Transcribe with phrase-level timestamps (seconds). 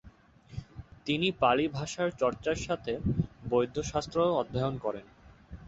[1.07, 2.93] তিনি পালি ভাষার চর্চার সাথে
[3.49, 5.05] বৌদ্ধশাস্ত্রও অধ্যয়ন করেন।